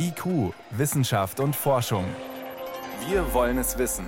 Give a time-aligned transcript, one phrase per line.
[0.00, 2.04] IQ, Wissenschaft und Forschung.
[3.08, 4.06] Wir wollen es wissen.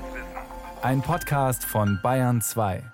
[0.83, 2.85] Ein Podcast von Bayern 2.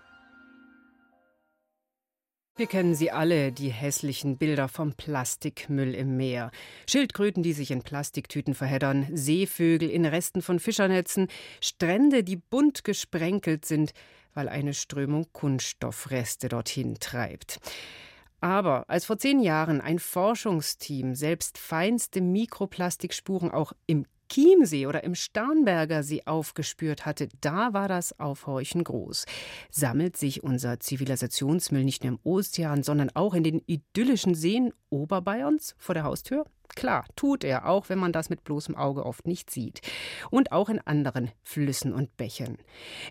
[2.57, 6.51] Wir kennen sie alle, die hässlichen Bilder vom Plastikmüll im Meer.
[6.89, 11.29] Schildkröten, die sich in Plastiktüten verheddern, Seevögel in Resten von Fischernetzen,
[11.61, 13.93] Strände, die bunt gesprenkelt sind,
[14.33, 17.59] weil eine Strömung Kunststoffreste dorthin treibt.
[18.41, 25.15] Aber als vor zehn Jahren ein Forschungsteam selbst feinste Mikroplastikspuren auch im Chiemsee oder im
[25.15, 29.25] Starnberger See aufgespürt hatte, da war das Aufhorchen groß.
[29.71, 35.75] Sammelt sich unser Zivilisationsmüll nicht nur im Ozean, sondern auch in den idyllischen Seen Oberbayerns
[35.79, 36.45] vor der Haustür?
[36.75, 39.81] Klar, tut er, auch wenn man das mit bloßem Auge oft nicht sieht.
[40.31, 42.59] Und auch in anderen Flüssen und Bächen.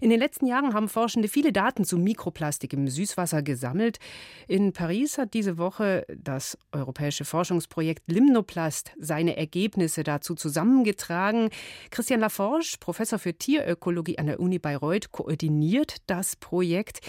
[0.02, 4.00] In den letzten Jahren haben Forschende viele Daten zu Mikroplastik im Süßwasser gesammelt.
[4.48, 11.50] In Paris hat diese Woche das europäische Forschungsprojekt Limnoplast seine Ergebnisse dazu zusammengetragen.
[11.92, 17.00] Christian Laforge, Professor für Tierökologie an der Uni Bayreuth, koordiniert das Projekt.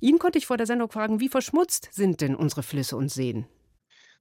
[0.00, 3.46] Ihn konnte ich vor der Sendung fragen, wie verschmutzt sind denn unsere Flüsse und Seen?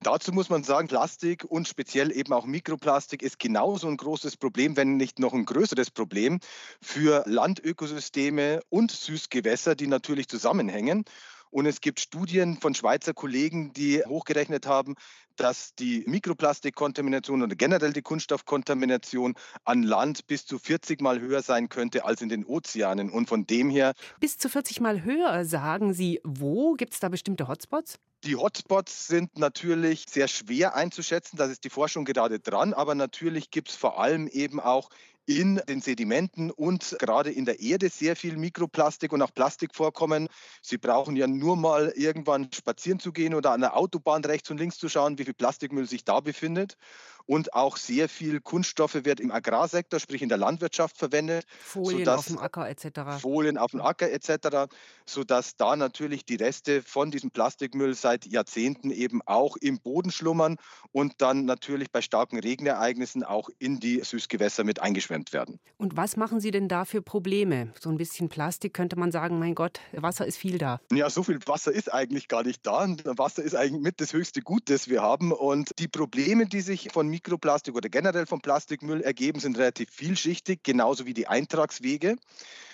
[0.03, 4.75] Dazu muss man sagen, Plastik und speziell eben auch Mikroplastik ist genauso ein großes Problem,
[4.75, 6.39] wenn nicht noch ein größeres Problem
[6.81, 11.05] für Landökosysteme und Süßgewässer, die natürlich zusammenhängen.
[11.52, 14.95] Und es gibt Studien von Schweizer Kollegen, die hochgerechnet haben,
[15.35, 21.69] dass die Mikroplastikkontamination oder generell die Kunststoffkontamination an Land bis zu 40 Mal höher sein
[21.69, 23.11] könnte als in den Ozeanen.
[23.11, 23.93] Und von dem her.
[24.19, 26.19] Bis zu 40 Mal höher, sagen Sie.
[26.23, 26.73] Wo?
[26.73, 27.99] Gibt es da bestimmte Hotspots?
[28.23, 33.50] Die Hotspots sind natürlich sehr schwer einzuschätzen, da ist die Forschung gerade dran, aber natürlich
[33.50, 34.91] gibt es vor allem eben auch
[35.25, 40.30] in den Sedimenten und gerade in der Erde sehr viel Mikroplastik und auch Plastik vorkommen.
[40.61, 44.59] Sie brauchen ja nur mal irgendwann spazieren zu gehen oder an der Autobahn rechts und
[44.59, 46.77] links zu schauen, wie viel Plastikmüll sich da befindet
[47.25, 51.45] und auch sehr viel Kunststoffe wird im Agrarsektor, sprich in der Landwirtschaft verwendet.
[51.59, 53.22] Folien auf dem Acker etc.
[53.22, 54.72] Folien auf dem Acker etc.,
[55.05, 60.58] sodass da natürlich die Reste von diesem Plastikmüll seit Jahrzehnten eben auch im Boden schlummern
[60.92, 65.59] und dann natürlich bei starken Regenereignissen auch in die Süßgewässer mit eingeschwemmt werden.
[65.77, 67.73] Und was machen Sie denn da für Probleme?
[67.80, 70.80] So ein bisschen Plastik könnte man sagen, mein Gott, Wasser ist viel da.
[70.92, 72.88] Ja, so viel Wasser ist eigentlich gar nicht da.
[73.03, 75.32] Wasser ist eigentlich mit das höchste Gut, das wir haben.
[75.32, 80.61] Und die Probleme, die sich von Mikroplastik oder generell vom Plastikmüll ergeben, sind relativ vielschichtig,
[80.64, 82.16] genauso wie die Eintragswege.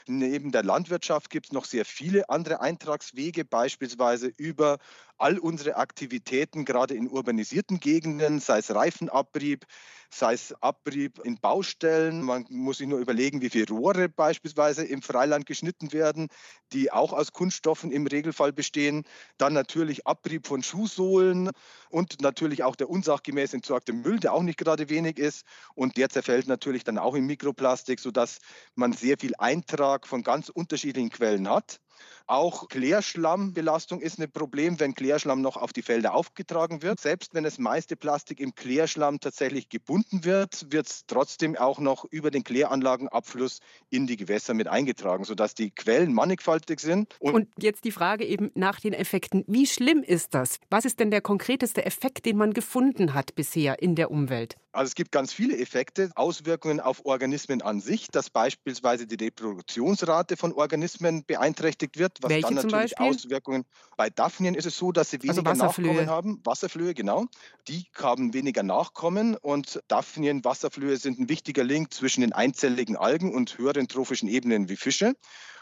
[0.08, 4.78] Neben der Landwirtschaft gibt es noch sehr viele andere Eintragswege, beispielsweise über
[5.18, 9.66] all unsere Aktivitäten, gerade in urbanisierten Gegenden, sei es Reifenabrieb,
[10.10, 12.22] sei es Abrieb in Baustellen.
[12.22, 16.28] Man muss sich nur überlegen, wie viele Rohre beispielsweise im Freiland geschnitten werden,
[16.72, 19.06] die auch aus Kunststoffen im Regelfall bestehen.
[19.38, 21.50] Dann natürlich Abrieb von Schuhsohlen
[21.90, 25.46] und natürlich auch der unsachgemäß entsorgte Müll, der auch nicht gerade wenig ist.
[25.74, 28.38] Und der zerfällt natürlich dann auch in Mikroplastik, sodass
[28.76, 31.80] man sehr viel Eintrag von ganz unterschiedlichen Quellen hat.
[32.26, 37.00] Auch Klärschlammbelastung ist ein Problem, wenn Klärschlamm noch auf die Felder aufgetragen wird.
[37.00, 42.06] Selbst wenn das meiste Plastik im Klärschlamm tatsächlich gebunden wird, wird es trotzdem auch noch
[42.06, 43.60] über den Kläranlagenabfluss
[43.90, 47.16] in die Gewässer mit eingetragen, sodass die Quellen mannigfaltig sind.
[47.20, 49.44] Und, Und jetzt die Frage eben nach den Effekten.
[49.48, 50.60] Wie schlimm ist das?
[50.70, 54.56] Was ist denn der konkreteste Effekt, den man gefunden hat bisher in der Umwelt?
[54.78, 60.38] Also es gibt ganz viele Effekte, Auswirkungen auf Organismen an sich, dass beispielsweise die Reproduktionsrate
[60.38, 63.66] von Organismen beeinträchtigt wird, was Welche dann natürlich Auswirkungen.
[63.96, 66.42] Bei Daphnien ist es so, dass sie also weniger also Nachkommen haben.
[66.44, 67.26] Wasserflöhe, genau.
[67.68, 73.34] Die haben weniger Nachkommen und Daphnien, Wasserflöhe sind ein wichtiger Link zwischen den einzelligen Algen
[73.34, 75.14] und höheren trophischen Ebenen wie Fische.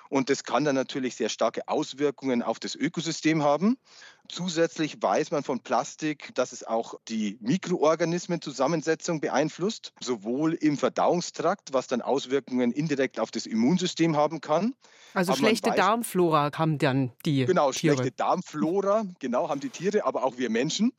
[0.10, 3.78] Und das kann dann natürlich sehr starke Auswirkungen auf das Ökosystem haben.
[4.30, 11.88] Zusätzlich weiß man von Plastik, dass es auch die Mikroorganismenzusammensetzung beeinflusst, sowohl im Verdauungstrakt, was
[11.88, 14.74] dann Auswirkungen indirekt auf das Immunsystem haben kann.
[15.16, 17.96] Also aber schlechte weiß, Darmflora haben dann die Genau, Tiere.
[17.96, 20.92] schlechte Darmflora, genau, haben die Tiere, aber auch wir Menschen,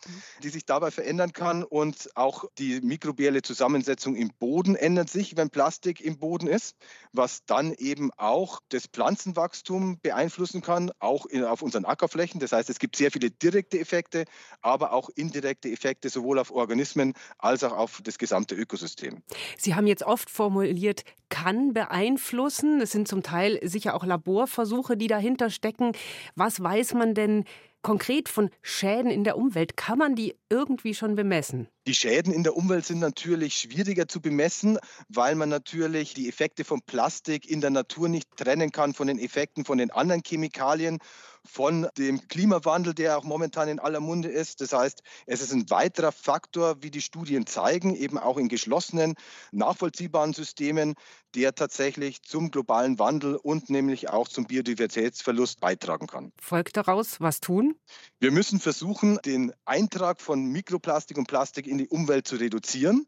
[0.43, 1.63] die sich dabei verändern kann.
[1.63, 6.77] Und auch die mikrobielle Zusammensetzung im Boden ändert sich, wenn Plastik im Boden ist,
[7.13, 12.41] was dann eben auch das Pflanzenwachstum beeinflussen kann, auch in, auf unseren Ackerflächen.
[12.41, 14.25] Das heißt, es gibt sehr viele direkte Effekte,
[14.61, 19.23] aber auch indirekte Effekte sowohl auf Organismen als auch auf das gesamte Ökosystem.
[19.57, 22.81] Sie haben jetzt oft formuliert, kann beeinflussen.
[22.83, 25.93] Es sind zum Teil sicher auch Laborversuche, die dahinter stecken.
[26.35, 27.45] Was weiß man denn
[27.87, 29.77] konkret von Schäden in der Umwelt?
[29.77, 31.69] Kann man die irgendwie schon bemessen?
[31.87, 34.77] Die Schäden in der Umwelt sind natürlich schwieriger zu bemessen,
[35.09, 39.21] weil man natürlich die Effekte von Plastik in der Natur nicht trennen kann von den
[39.21, 40.99] Effekten von den anderen Chemikalien.
[41.47, 44.61] Von dem Klimawandel, der auch momentan in aller Munde ist.
[44.61, 49.15] Das heißt, es ist ein weiterer Faktor, wie die Studien zeigen, eben auch in geschlossenen,
[49.53, 50.95] nachvollziehbaren Systemen,
[51.35, 56.33] der tatsächlich zum globalen Wandel und nämlich auch zum Biodiversitätsverlust beitragen kann.
[56.41, 57.77] Folgt daraus, was tun?
[58.19, 63.07] Wir müssen versuchen, den Eintrag von Mikroplastik und Plastik in die Umwelt zu reduzieren.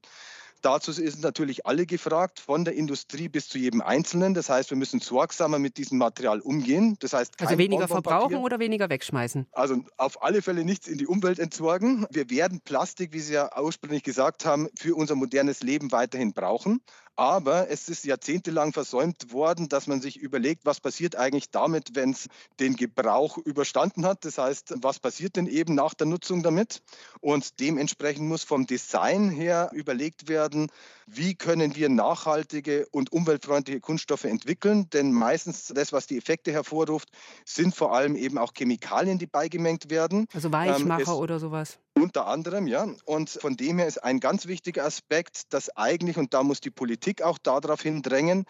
[0.63, 4.35] Dazu sind natürlich alle gefragt, von der Industrie bis zu jedem Einzelnen.
[4.35, 6.97] Das heißt, wir müssen sorgsamer mit diesem Material umgehen.
[7.01, 9.47] Das heißt, also weniger verbrauchen oder weniger wegschmeißen?
[9.53, 12.07] Also auf alle Fälle nichts in die Umwelt entsorgen.
[12.11, 16.81] Wir werden Plastik, wie Sie ja ursprünglich gesagt haben, für unser modernes Leben weiterhin brauchen.
[17.19, 22.11] Aber es ist jahrzehntelang versäumt worden, dass man sich überlegt, was passiert eigentlich damit, wenn
[22.11, 22.29] es
[22.61, 24.25] den Gebrauch überstanden hat.
[24.25, 26.81] Das heißt, was passiert denn eben nach der Nutzung damit?
[27.21, 30.71] Und dementsprechend muss vom Design her überlegt werden,
[31.09, 34.89] wie können wir nachhaltige und umweltfreundliche Kunststoffe entvillen.
[34.91, 37.09] Denn meistens das, was die Effekte hervorruft,
[37.45, 40.29] sind vor allem eben auch Chemikalien, die beigemengt werden.
[40.33, 41.81] Also Weichmacher ähm, oder sowas.
[41.99, 42.87] Unter anderem, ja.
[43.05, 46.71] Und von dem her ist ein ganz wichtiger Aspekt, dass eigentlich, und da muss die
[46.71, 48.45] Politik auch darauf hindrängen,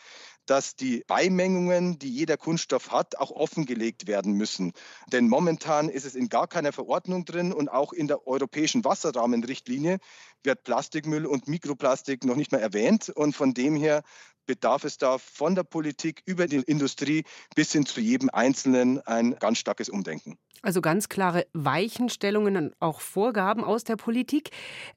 [0.45, 4.73] dass die Beimengungen, die jeder Kunststoff hat, auch offengelegt werden müssen.
[5.13, 9.99] Denn momentan ist es in gar keiner Verordnung drin und auch in der europäischen Wasserrahmenrichtlinie
[10.43, 13.11] wird Plastikmüll und Mikroplastik noch nicht mehr erwähnt.
[13.11, 14.03] Und von dem her
[14.49, 17.23] bedarf es da von der Politik über die Industrie
[17.55, 20.37] bis hin zu jedem Einzelnen ein ganz starkes Umdenken.
[20.63, 24.51] Also ganz klare Weichenstellungen und auch Vorgaben aus der Politik.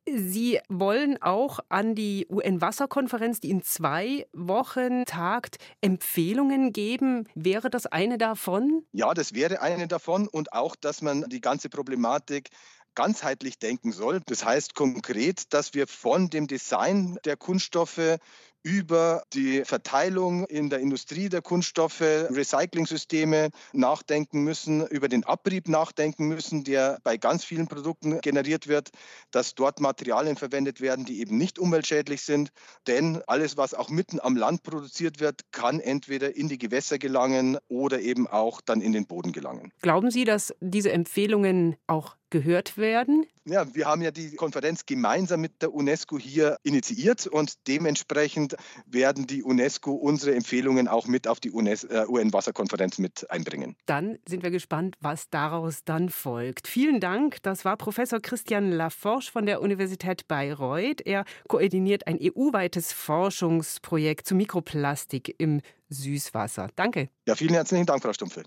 [0.08, 7.28] Sie wollen auch an die UN-Wasserkonferenz, die in zwei Wochen tagt, Empfehlungen geben.
[7.36, 8.84] Wäre das eine davon?
[8.92, 12.50] Ja, das wäre eine davon und auch, dass man die ganze Problematik
[12.96, 14.22] ganzheitlich denken soll.
[14.26, 18.18] Das heißt konkret, dass wir von dem Design der Kunststoffe
[18.64, 26.28] über die Verteilung in der Industrie der Kunststoffe, Recycling-Systeme nachdenken müssen, über den Abrieb nachdenken
[26.28, 28.90] müssen, der bei ganz vielen Produkten generiert wird,
[29.32, 32.52] dass dort Materialien verwendet werden, die eben nicht umweltschädlich sind.
[32.88, 37.58] Denn alles, was auch mitten am Land produziert wird, kann entweder in die Gewässer gelangen
[37.68, 39.72] oder eben auch dann in den Boden gelangen.
[39.82, 43.28] Glauben Sie, dass diese Empfehlungen auch gehört werden?
[43.46, 48.56] Ja, wir haben ja die Konferenz gemeinsam mit der UNESCO hier initiiert und dementsprechend
[48.86, 53.76] werden die UNESCO unsere Empfehlungen auch mit auf die äh, UN-Wasserkonferenz mit einbringen.
[53.86, 56.68] Dann sind wir gespannt, was daraus dann folgt.
[56.68, 57.38] Vielen Dank.
[57.44, 61.02] Das war Professor Christian Laforge von der Universität Bayreuth.
[61.02, 66.70] Er koordiniert ein EU-weites Forschungsprojekt zu Mikroplastik im Süßwasser.
[66.76, 67.10] Danke.
[67.28, 68.44] Ja, vielen herzlichen Dank, Frau Stumpfe.